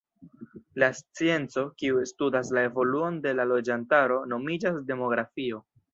[0.83, 5.63] La scienco, kiu studas la evoluon de la loĝantaro nomiĝas demografio.